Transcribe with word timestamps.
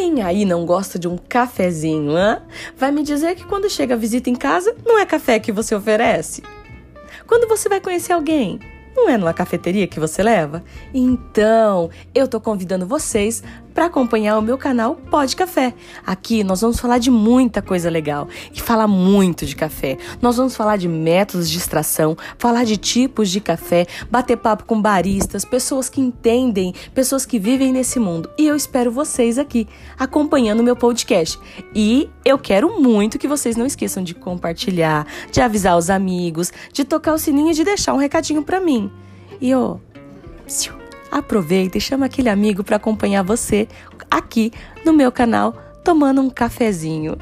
Quem 0.00 0.22
aí 0.22 0.44
não 0.44 0.64
gosta 0.64 0.96
de 0.96 1.08
um 1.08 1.18
cafezinho, 1.18 2.12
hã? 2.12 2.40
Vai 2.76 2.92
me 2.92 3.02
dizer 3.02 3.34
que 3.34 3.44
quando 3.44 3.68
chega 3.68 3.94
a 3.94 3.96
visita 3.96 4.30
em 4.30 4.36
casa, 4.36 4.72
não 4.86 4.96
é 4.96 5.04
café 5.04 5.40
que 5.40 5.50
você 5.50 5.74
oferece? 5.74 6.40
Quando 7.26 7.48
você 7.48 7.68
vai 7.68 7.80
conhecer 7.80 8.12
alguém, 8.12 8.60
não 8.98 9.08
é 9.08 9.16
numa 9.16 9.32
cafeteria 9.32 9.86
que 9.86 10.00
você 10.00 10.22
leva? 10.22 10.62
Então, 10.92 11.88
eu 12.14 12.26
tô 12.26 12.40
convidando 12.40 12.86
vocês 12.86 13.42
para 13.72 13.86
acompanhar 13.86 14.36
o 14.36 14.42
meu 14.42 14.58
canal 14.58 14.96
Pode 14.96 15.36
Café. 15.36 15.72
Aqui 16.04 16.42
nós 16.42 16.60
vamos 16.60 16.80
falar 16.80 16.98
de 16.98 17.12
muita 17.12 17.62
coisa 17.62 17.88
legal 17.88 18.26
e 18.52 18.60
falar 18.60 18.88
muito 18.88 19.46
de 19.46 19.54
café. 19.54 19.96
Nós 20.20 20.36
vamos 20.36 20.56
falar 20.56 20.76
de 20.76 20.88
métodos 20.88 21.48
de 21.48 21.58
extração, 21.58 22.16
falar 22.38 22.64
de 22.64 22.76
tipos 22.76 23.30
de 23.30 23.40
café, 23.40 23.86
bater 24.10 24.36
papo 24.36 24.64
com 24.64 24.82
baristas, 24.82 25.44
pessoas 25.44 25.88
que 25.88 26.00
entendem, 26.00 26.74
pessoas 26.92 27.24
que 27.24 27.38
vivem 27.38 27.72
nesse 27.72 28.00
mundo. 28.00 28.28
E 28.36 28.48
eu 28.48 28.56
espero 28.56 28.90
vocês 28.90 29.38
aqui 29.38 29.68
acompanhando 29.96 30.58
o 30.58 30.64
meu 30.64 30.74
podcast. 30.74 31.38
E 31.72 32.10
eu 32.28 32.38
quero 32.38 32.80
muito 32.80 33.18
que 33.18 33.26
vocês 33.26 33.56
não 33.56 33.64
esqueçam 33.64 34.02
de 34.02 34.14
compartilhar, 34.14 35.06
de 35.32 35.40
avisar 35.40 35.78
os 35.78 35.88
amigos, 35.88 36.52
de 36.72 36.84
tocar 36.84 37.14
o 37.14 37.18
sininho 37.18 37.50
e 37.50 37.54
de 37.54 37.64
deixar 37.64 37.94
um 37.94 37.98
recadinho 37.98 38.42
para 38.42 38.60
mim. 38.60 38.90
E 39.40 39.54
oh, 39.54 39.80
aproveita 41.10 41.78
e 41.78 41.80
chama 41.80 42.06
aquele 42.06 42.28
amigo 42.28 42.62
para 42.62 42.76
acompanhar 42.76 43.22
você 43.22 43.66
aqui 44.10 44.52
no 44.84 44.92
meu 44.92 45.10
canal 45.10 45.54
tomando 45.82 46.20
um 46.20 46.28
cafezinho. 46.28 47.16